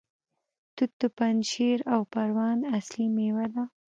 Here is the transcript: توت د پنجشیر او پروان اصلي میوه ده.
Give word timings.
توت 0.75 0.91
د 1.01 1.03
پنجشیر 1.17 1.79
او 1.93 2.01
پروان 2.13 2.59
اصلي 2.77 3.07
میوه 3.15 3.45
ده. 3.53 3.63